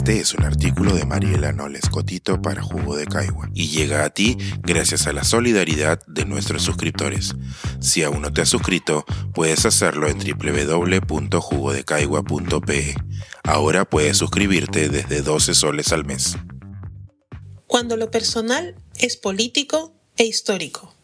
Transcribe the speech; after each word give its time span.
Este 0.00 0.18
es 0.18 0.32
un 0.32 0.44
artículo 0.44 0.94
de 0.94 1.04
Mariela 1.04 1.52
Noles 1.52 1.90
Cotito 1.90 2.40
para 2.40 2.62
Jugo 2.62 2.96
de 2.96 3.04
Caigua 3.04 3.50
y 3.54 3.68
llega 3.68 4.06
a 4.06 4.08
ti 4.08 4.38
gracias 4.62 5.06
a 5.06 5.12
la 5.12 5.24
solidaridad 5.24 6.00
de 6.06 6.24
nuestros 6.24 6.62
suscriptores. 6.62 7.34
Si 7.80 8.02
aún 8.02 8.22
no 8.22 8.32
te 8.32 8.40
has 8.40 8.48
suscrito, 8.48 9.04
puedes 9.34 9.66
hacerlo 9.66 10.08
en 10.08 10.16
www.jugodecaigua.pe. 10.18 12.94
Ahora 13.42 13.84
puedes 13.84 14.16
suscribirte 14.16 14.88
desde 14.88 15.20
12 15.20 15.52
soles 15.52 15.92
al 15.92 16.06
mes. 16.06 16.38
Cuando 17.66 17.98
lo 17.98 18.10
personal 18.10 18.76
es 18.96 19.18
político 19.18 19.92
e 20.16 20.24
histórico. 20.24 20.94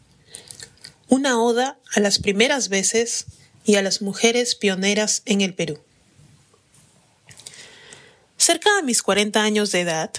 Una 1.09 1.39
oda 1.39 1.79
a 1.95 2.01
las 2.01 2.19
primeras 2.19 2.71
veces 2.71 3.27
y 3.63 3.75
a 3.75 3.83
las 3.83 4.01
mujeres 4.01 4.55
pioneras 4.55 5.21
en 5.27 5.43
el 5.43 5.53
Perú. 5.53 5.81
Cerca 8.47 8.77
de 8.77 8.85
mis 8.85 9.03
40 9.03 9.43
años 9.43 9.73
de 9.73 9.81
edad, 9.81 10.13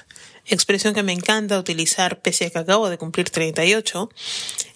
expresión 0.45 0.93
que 0.93 1.01
me 1.01 1.13
encanta 1.13 1.57
utilizar 1.57 2.21
pese 2.21 2.47
a 2.47 2.49
que 2.49 2.59
acabo 2.59 2.89
de 2.89 2.97
cumplir 2.97 3.29
38, 3.29 4.09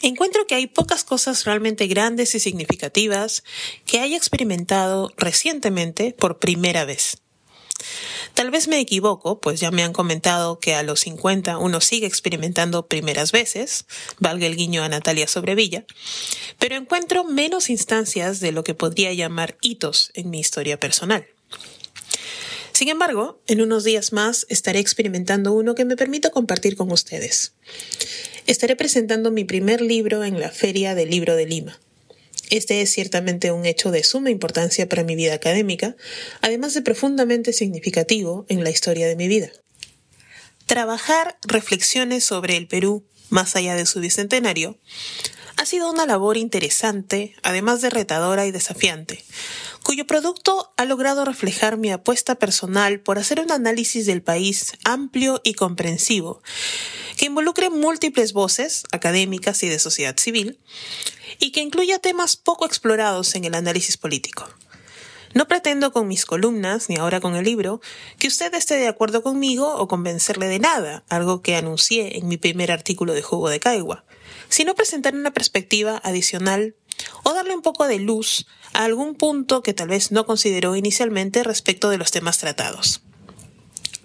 encuentro 0.03 0.47
que 0.47 0.55
hay 0.55 0.67
pocas 0.67 1.03
cosas 1.03 1.43
realmente 1.43 1.87
grandes 1.87 2.33
y 2.33 2.39
significativas 2.39 3.43
que 3.85 3.99
haya 3.99 4.15
experimentado 4.15 5.11
recientemente 5.17 6.15
por 6.17 6.39
primera 6.39 6.85
vez. 6.85 7.17
Tal 8.35 8.51
vez 8.51 8.69
me 8.69 8.79
equivoco, 8.79 9.41
pues 9.41 9.59
ya 9.59 9.69
me 9.69 9.83
han 9.83 9.91
comentado 9.91 10.59
que 10.59 10.73
a 10.73 10.83
los 10.83 11.01
50 11.01 11.57
uno 11.57 11.81
sigue 11.81 12.07
experimentando 12.07 12.87
primeras 12.87 13.33
veces, 13.33 13.85
valga 14.17 14.47
el 14.47 14.55
guiño 14.55 14.81
a 14.81 14.87
Natalia 14.87 15.27
Sobrevilla, 15.27 15.83
pero 16.57 16.77
encuentro 16.77 17.25
menos 17.25 17.69
instancias 17.69 18.39
de 18.39 18.53
lo 18.53 18.63
que 18.63 18.75
podría 18.75 19.11
llamar 19.11 19.57
hitos 19.59 20.11
en 20.13 20.29
mi 20.29 20.39
historia 20.39 20.79
personal. 20.79 21.27
Sin 22.81 22.89
embargo, 22.89 23.39
en 23.45 23.61
unos 23.61 23.83
días 23.83 24.11
más 24.11 24.47
estaré 24.49 24.79
experimentando 24.79 25.53
uno 25.53 25.75
que 25.75 25.85
me 25.85 25.95
permito 25.95 26.31
compartir 26.31 26.75
con 26.75 26.91
ustedes. 26.91 27.53
Estaré 28.47 28.75
presentando 28.75 29.29
mi 29.29 29.43
primer 29.43 29.81
libro 29.81 30.23
en 30.23 30.39
la 30.39 30.49
Feria 30.49 30.95
del 30.95 31.11
Libro 31.11 31.35
de 31.35 31.45
Lima. 31.45 31.79
Este 32.49 32.81
es 32.81 32.91
ciertamente 32.91 33.51
un 33.51 33.67
hecho 33.67 33.91
de 33.91 34.03
suma 34.03 34.31
importancia 34.31 34.89
para 34.89 35.03
mi 35.03 35.15
vida 35.15 35.35
académica, 35.35 35.95
además 36.41 36.73
de 36.73 36.81
profundamente 36.81 37.53
significativo 37.53 38.47
en 38.49 38.63
la 38.63 38.71
historia 38.71 39.07
de 39.07 39.15
mi 39.15 39.27
vida. 39.27 39.51
Trabajar 40.65 41.37
reflexiones 41.43 42.23
sobre 42.23 42.57
el 42.57 42.67
Perú 42.67 43.05
más 43.29 43.55
allá 43.55 43.75
de 43.75 43.85
su 43.85 43.99
bicentenario 43.99 44.79
ha 45.57 45.65
sido 45.65 45.89
una 45.91 46.05
labor 46.05 46.37
interesante, 46.37 47.35
además 47.43 47.81
de 47.81 47.89
retadora 47.89 48.45
y 48.45 48.51
desafiante, 48.51 49.23
cuyo 49.83 50.07
producto 50.07 50.73
ha 50.77 50.85
logrado 50.85 51.25
reflejar 51.25 51.77
mi 51.77 51.91
apuesta 51.91 52.35
personal 52.35 52.99
por 52.99 53.19
hacer 53.19 53.39
un 53.39 53.51
análisis 53.51 54.05
del 54.05 54.21
país 54.21 54.73
amplio 54.83 55.41
y 55.43 55.53
comprensivo, 55.53 56.41
que 57.17 57.25
involucre 57.25 57.69
múltiples 57.69 58.33
voces 58.33 58.83
académicas 58.91 59.63
y 59.63 59.69
de 59.69 59.79
sociedad 59.79 60.17
civil, 60.17 60.59
y 61.39 61.51
que 61.51 61.61
incluya 61.61 61.99
temas 61.99 62.35
poco 62.35 62.65
explorados 62.65 63.35
en 63.35 63.45
el 63.45 63.55
análisis 63.55 63.97
político. 63.97 64.47
No 65.33 65.47
pretendo 65.47 65.91
con 65.91 66.07
mis 66.07 66.25
columnas, 66.25 66.89
ni 66.89 66.97
ahora 66.97 67.21
con 67.21 67.35
el 67.35 67.45
libro, 67.45 67.81
que 68.19 68.27
usted 68.27 68.53
esté 68.53 68.75
de 68.75 68.87
acuerdo 68.87 69.23
conmigo 69.23 69.75
o 69.75 69.87
convencerle 69.87 70.47
de 70.47 70.59
nada, 70.59 71.03
algo 71.09 71.41
que 71.41 71.55
anuncié 71.55 72.17
en 72.17 72.27
mi 72.27 72.37
primer 72.37 72.71
artículo 72.71 73.13
de 73.13 73.21
Jugo 73.21 73.49
de 73.49 73.59
Caigua, 73.59 74.03
sino 74.49 74.75
presentar 74.75 75.15
una 75.15 75.31
perspectiva 75.31 76.01
adicional 76.03 76.75
o 77.23 77.33
darle 77.33 77.55
un 77.55 77.61
poco 77.61 77.87
de 77.87 77.99
luz 77.99 78.45
a 78.73 78.83
algún 78.83 79.15
punto 79.15 79.63
que 79.63 79.73
tal 79.73 79.87
vez 79.87 80.11
no 80.11 80.25
consideró 80.25 80.75
inicialmente 80.75 81.43
respecto 81.43 81.89
de 81.89 81.97
los 81.97 82.11
temas 82.11 82.37
tratados. 82.37 83.01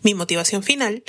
Mi 0.07 0.15
motivación 0.15 0.63
final, 0.63 1.03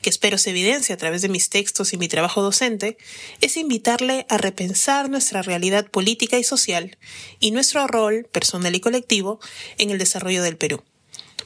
que 0.00 0.08
espero 0.08 0.38
se 0.38 0.48
evidencie 0.48 0.94
a 0.94 0.96
través 0.96 1.20
de 1.20 1.28
mis 1.28 1.50
textos 1.50 1.92
y 1.92 1.98
mi 1.98 2.08
trabajo 2.08 2.40
docente, 2.40 2.96
es 3.42 3.58
invitarle 3.58 4.24
a 4.30 4.38
repensar 4.38 5.10
nuestra 5.10 5.42
realidad 5.42 5.90
política 5.90 6.38
y 6.38 6.44
social 6.44 6.96
y 7.38 7.50
nuestro 7.50 7.86
rol 7.86 8.26
personal 8.32 8.74
y 8.74 8.80
colectivo 8.80 9.40
en 9.76 9.90
el 9.90 9.98
desarrollo 9.98 10.42
del 10.42 10.56
Perú, 10.56 10.82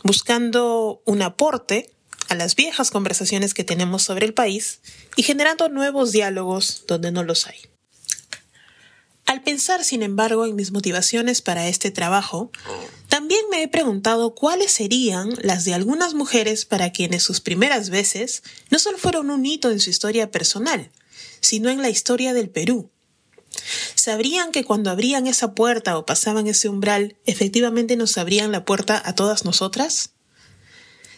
buscando 0.05 1.03
un 1.05 1.22
aporte 1.22 1.91
a 2.28 2.37
las 2.37 2.55
viejas 2.55 2.93
conversaciones 2.93 3.55
que 3.55 3.65
tenemos 3.65 4.05
sobre 4.05 4.25
el 4.25 4.32
país 4.32 4.78
y 5.16 5.25
generando 5.25 5.69
nuevos 5.69 6.12
diálogos 6.12 6.84
donde 6.87 7.11
no 7.11 7.25
los 7.25 7.49
hay. 7.49 7.59
Al 9.26 9.43
pensar, 9.43 9.82
sin 9.82 10.05
embargo, 10.05 10.47
en 10.47 10.55
mis 10.55 10.71
motivaciones 10.71 11.43
para 11.43 11.66
este 11.66 11.91
trabajo, 11.91 12.53
también 13.09 13.42
me 13.50 13.62
he 13.62 13.69
preguntado 13.69 14.34
cuáles 14.34 14.72
serían 14.72 15.34
las 15.42 15.65
de 15.65 15.75
algunas 15.75 16.15
mujeres 16.15 16.65
para 16.65 16.91
quienes 16.91 17.22
sus 17.22 17.41
primeras 17.41 17.91
veces 17.91 18.42
no 18.70 18.78
solo 18.78 18.98
fueron 18.98 19.31
un 19.31 19.47
hito 19.47 19.70
en 19.70 19.81
su 19.81 19.91
historia 19.91 20.31
personal, 20.31 20.91
sino 21.41 21.70
en 21.70 21.82
la 21.82 21.91
historia 21.91 22.32
del 22.32 22.50
Perú. 22.50 22.91
¿Sabrían 23.94 24.50
que 24.50 24.64
cuando 24.64 24.91
abrían 24.91 25.26
esa 25.26 25.54
puerta 25.54 25.97
o 25.97 26.06
pasaban 26.06 26.47
ese 26.47 26.69
umbral, 26.69 27.16
efectivamente 27.25 27.97
nos 27.97 28.19
abrían 28.19 28.53
la 28.53 28.64
puerta 28.64 29.00
a 29.04 29.14
todas 29.14 29.44
nosotras? 29.44 30.10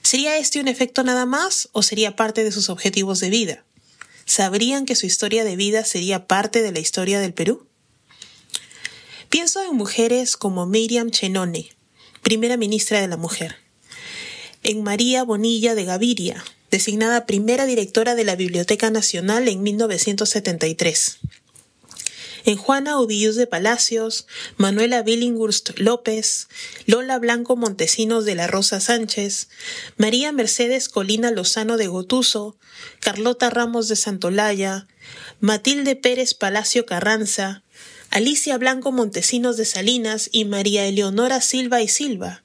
¿Sería 0.02 0.36
este 0.38 0.60
un 0.60 0.68
efecto 0.68 1.02
nada 1.02 1.26
más 1.26 1.68
o 1.72 1.82
sería 1.82 2.14
parte 2.14 2.44
de 2.44 2.52
sus 2.52 2.68
objetivos 2.68 3.20
de 3.20 3.30
vida? 3.30 3.64
¿Sabrían 4.24 4.86
que 4.86 4.96
su 4.96 5.06
historia 5.06 5.44
de 5.44 5.56
vida 5.56 5.84
sería 5.84 6.26
parte 6.26 6.62
de 6.62 6.72
la 6.72 6.78
historia 6.78 7.20
del 7.20 7.32
Perú? 7.32 7.66
Pienso 9.30 9.62
en 9.62 9.74
mujeres 9.74 10.36
como 10.36 10.66
Miriam 10.66 11.10
Chenone, 11.10 11.75
primera 12.26 12.56
ministra 12.56 13.00
de 13.00 13.06
la 13.06 13.16
Mujer, 13.16 13.54
en 14.64 14.82
María 14.82 15.22
Bonilla 15.22 15.76
de 15.76 15.84
Gaviria, 15.84 16.44
designada 16.72 17.24
primera 17.24 17.66
directora 17.66 18.16
de 18.16 18.24
la 18.24 18.34
Biblioteca 18.34 18.90
Nacional 18.90 19.46
en 19.46 19.62
1973, 19.62 21.20
en 22.46 22.56
Juana 22.56 23.00
Ubillus 23.00 23.36
de 23.36 23.46
Palacios, 23.46 24.26
Manuela 24.56 25.02
Billinghurst 25.02 25.78
López, 25.78 26.48
Lola 26.84 27.20
Blanco 27.20 27.54
Montesinos 27.54 28.24
de 28.24 28.34
la 28.34 28.48
Rosa 28.48 28.80
Sánchez, 28.80 29.48
María 29.96 30.32
Mercedes 30.32 30.88
Colina 30.88 31.30
Lozano 31.30 31.76
de 31.76 31.86
Gotuso, 31.86 32.56
Carlota 32.98 33.50
Ramos 33.50 33.86
de 33.86 33.94
Santolaya, 33.94 34.88
Matilde 35.38 35.94
Pérez 35.94 36.34
Palacio 36.34 36.86
Carranza, 36.86 37.62
Alicia 38.16 38.56
Blanco 38.56 38.92
Montesinos 38.92 39.58
de 39.58 39.66
Salinas 39.66 40.30
y 40.32 40.46
María 40.46 40.86
Eleonora 40.86 41.42
Silva 41.42 41.82
y 41.82 41.88
Silva, 41.88 42.42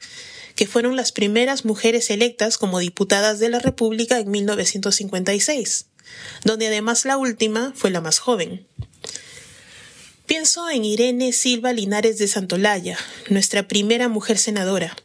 que 0.55 0.67
fueron 0.67 0.97
las 0.97 1.13
primeras 1.13 1.63
mujeres 1.63 2.09
electas 2.09 2.57
como 2.57 2.79
diputadas 2.79 3.39
de 3.39 3.47
la 3.47 3.59
República 3.59 4.19
en 4.19 4.29
1956, 4.29 5.85
donde 6.43 6.67
además 6.67 7.05
la 7.05 7.15
última 7.15 7.71
fue 7.73 7.89
la 7.89 8.01
más 8.01 8.19
joven. 8.19 8.67
Pienso 10.25 10.69
en 10.69 10.83
Irene 10.83 11.31
Silva 11.31 11.71
Linares 11.71 12.17
de 12.17 12.27
Santolaya, 12.27 12.97
nuestra 13.29 13.69
primera 13.69 14.09
mujer 14.09 14.39
senadora, 14.39 14.97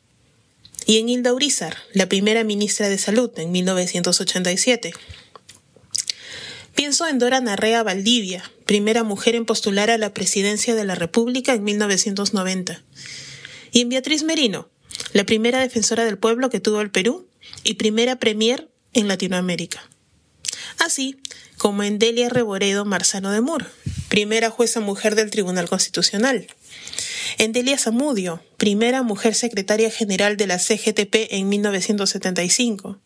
y 0.84 0.99
en 0.99 1.09
Hilda 1.09 1.32
Urizar, 1.32 1.76
la 1.93 2.09
primera 2.09 2.43
ministra 2.43 2.88
de 2.88 2.99
Salud 2.99 3.31
en 3.37 3.53
1987. 3.53 4.94
Pienso 6.75 7.06
en 7.06 7.21
Dora 7.21 7.41
Narrea 7.41 7.84
Valdivia, 7.84 8.50
primera 8.66 9.04
mujer 9.04 9.34
en 9.37 9.47
postular 9.47 9.91
a 9.91 9.97
la 9.97 10.12
presidencia 10.12 10.75
de 10.75 10.84
la 10.84 10.97
República 10.97 11.54
en 11.54 11.65
1990. 11.65 12.82
Y 13.72 13.81
en 13.81 13.88
Beatriz 13.88 14.25
Merino, 14.25 14.69
la 15.12 15.25
primera 15.25 15.60
defensora 15.60 16.04
del 16.04 16.19
pueblo 16.19 16.50
que 16.50 16.60
tuvo 16.60 16.81
el 16.81 16.91
Perú 16.91 17.28
y 17.62 17.75
primera 17.75 18.16
premier 18.16 18.69
en 18.93 19.09
Latinoamérica. 19.09 19.88
Así 20.78 21.16
como 21.56 21.84
en 21.84 21.99
Delia 21.99 22.28
Reboredo 22.28 22.84
Marzano 22.84 23.31
de 23.31 23.41
Mur, 23.41 23.66
primera 24.09 24.50
jueza 24.50 24.81
mujer 24.81 25.15
del 25.15 25.31
Tribunal 25.31 25.69
Constitucional. 25.69 26.49
En 27.38 27.53
Delia 27.53 27.79
Zamudio, 27.79 28.43
primera 28.56 29.02
mujer 29.02 29.35
secretaria 29.35 29.90
general 29.90 30.37
de 30.37 30.46
la 30.46 30.58
CGTP 30.58 31.32
en 31.32 31.49
1975 31.49 32.99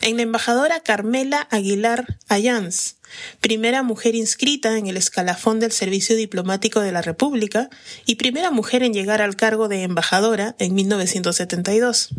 en 0.00 0.16
la 0.16 0.22
embajadora 0.22 0.80
Carmela 0.80 1.46
Aguilar 1.50 2.18
Ayans, 2.28 2.96
primera 3.40 3.82
mujer 3.82 4.14
inscrita 4.14 4.76
en 4.78 4.86
el 4.86 4.96
escalafón 4.96 5.60
del 5.60 5.72
Servicio 5.72 6.16
Diplomático 6.16 6.80
de 6.80 6.92
la 6.92 7.02
República 7.02 7.68
y 8.04 8.16
primera 8.16 8.50
mujer 8.50 8.82
en 8.82 8.92
llegar 8.92 9.22
al 9.22 9.36
cargo 9.36 9.68
de 9.68 9.82
embajadora 9.82 10.56
en 10.58 10.74
1972. 10.74 12.10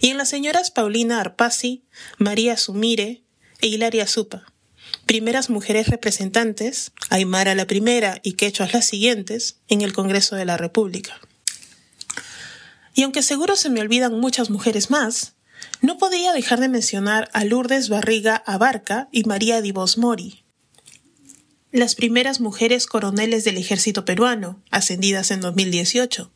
Y 0.00 0.08
en 0.08 0.16
las 0.16 0.30
señoras 0.30 0.70
Paulina 0.70 1.20
Arpasi, 1.20 1.84
María 2.18 2.56
Sumire 2.56 3.22
e 3.60 3.66
Hilaria 3.66 4.06
Supa, 4.06 4.44
primeras 5.06 5.50
mujeres 5.50 5.88
representantes, 5.88 6.92
Aymara 7.10 7.54
la 7.54 7.66
primera 7.66 8.20
y 8.22 8.32
Quechuas 8.32 8.72
las 8.72 8.86
siguientes, 8.86 9.56
en 9.68 9.82
el 9.82 9.92
Congreso 9.92 10.36
de 10.36 10.46
la 10.46 10.56
República. 10.56 11.20
Y 12.94 13.02
aunque 13.02 13.22
seguro 13.22 13.56
se 13.56 13.70
me 13.70 13.80
olvidan 13.80 14.18
muchas 14.18 14.50
mujeres 14.50 14.90
más, 14.90 15.34
no 15.82 15.98
podía 15.98 16.32
dejar 16.32 16.60
de 16.60 16.68
mencionar 16.68 17.30
a 17.32 17.44
Lourdes 17.44 17.88
Barriga 17.88 18.42
Abarca 18.46 19.08
y 19.12 19.24
María 19.24 19.62
Divos 19.62 19.98
Mori, 19.98 20.44
las 21.72 21.94
primeras 21.94 22.40
mujeres 22.40 22.86
coroneles 22.86 23.44
del 23.44 23.56
ejército 23.56 24.04
peruano, 24.04 24.60
ascendidas 24.70 25.30
en 25.30 25.40
2018, 25.40 26.30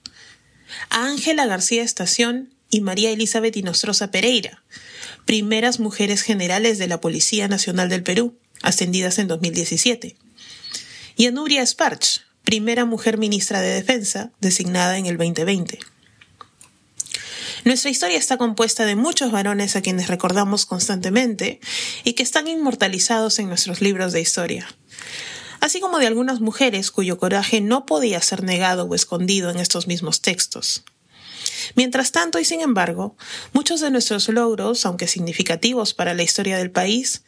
a 0.91 1.07
Ángela 1.07 1.47
García 1.47 1.83
Estación 1.83 2.55
y 2.71 2.81
María 2.81 3.11
Elizabeth 3.11 3.57
Inostroza 3.57 4.11
Pereira, 4.11 4.63
primeras 5.25 5.81
mujeres 5.81 6.23
generales 6.23 6.79
de 6.79 6.89
la 6.89 7.01
Policía 7.01 7.49
Nacional 7.49 7.89
del 7.89 8.03
Perú, 8.03 8.37
ascendidas 8.63 9.19
en 9.19 9.29
2017. 9.29 10.17
Y 11.17 11.27
a 11.27 11.31
Nuria 11.31 11.63
Sparch, 11.63 12.23
primera 12.45 12.85
mujer 12.85 13.19
ministra 13.19 13.61
de 13.61 13.71
Defensa, 13.71 14.33
designada 14.41 14.99
en 14.99 15.07
el 15.07 15.17
2020. 15.17 15.79
Nuestra 17.65 17.91
historia 17.91 18.19
está 18.19 18.37
compuesta 18.37 18.85
de 18.85 18.95
muchos 18.95 19.33
varones 19.33 19.75
a 19.75 19.81
quienes 19.81 20.09
recordamos 20.09 20.67
constantemente 20.67 21.61
y 22.05 22.13
que 22.13 22.23
están 22.23 22.47
inmortalizados 22.47 23.39
en 23.39 23.49
nuestros 23.49 23.81
libros 23.81 24.13
de 24.13 24.21
historia, 24.21 24.69
así 25.61 25.81
como 25.81 25.99
de 25.99 26.07
algunas 26.07 26.41
mujeres 26.41 26.91
cuyo 26.91 27.17
coraje 27.17 27.63
no 27.63 27.87
podía 27.87 28.21
ser 28.21 28.43
negado 28.43 28.85
o 28.85 28.95
escondido 28.95 29.49
en 29.51 29.61
estos 29.61 29.87
mismos 29.87 30.21
textos. 30.21 30.85
Mientras 31.75 32.13
tanto, 32.13 32.39
y 32.39 32.45
sin 32.45 32.61
embargo, 32.61 33.17
muchos 33.55 33.81
de 33.81 33.91
nuestros 33.91 34.29
logros, 34.29 34.85
aunque 34.85 35.09
significativos 35.09 35.95
para 35.95 36.13
la 36.13 36.23
historia 36.23 36.59
del 36.59 36.71
país, 36.71 37.23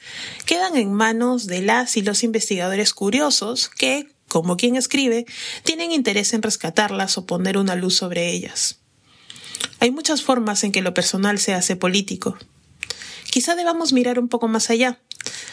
quedan 0.45 0.77
en 0.77 0.93
manos 0.93 1.47
de 1.47 1.63
las 1.63 1.97
y 1.97 2.03
los 2.03 2.23
investigadores 2.23 2.93
curiosos 2.93 3.71
que, 3.71 4.15
como 4.29 4.59
quien 4.59 4.77
escribe, 4.77 5.25
tienen 5.63 5.93
interés 5.93 6.35
en 6.35 6.43
rescatarlas 6.43 7.17
o 7.17 7.25
poner 7.25 7.57
una 7.57 7.75
luz 7.75 7.97
sobre 7.97 8.31
ellas. 8.31 8.81
Hay 9.81 9.91
muchas 9.91 10.23
formas 10.23 10.65
en 10.65 10.73
que 10.73 10.83
lo 10.83 10.95
personal 10.95 11.39
se 11.39 11.55
hace 11.55 11.77
político. 11.77 12.37
Quizá 13.31 13.55
debamos 13.55 13.93
mirar 13.93 14.19
un 14.19 14.29
poco 14.29 14.49
más 14.49 14.71
allá. 14.71 15.01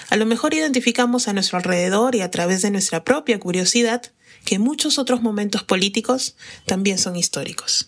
A 0.10 0.16
lo 0.16 0.26
mejor 0.26 0.54
identificamos 0.54 1.28
a 1.28 1.34
nuestro 1.34 1.58
alrededor 1.58 2.16
y 2.16 2.22
a 2.22 2.32
través 2.32 2.62
de 2.62 2.72
nuestra 2.72 3.04
propia 3.04 3.40
curiosidad 3.40 4.04
que 4.46 4.60
muchos 4.60 5.00
otros 5.00 5.22
momentos 5.22 5.64
políticos 5.64 6.36
también 6.66 6.98
son 6.98 7.16
históricos. 7.16 7.88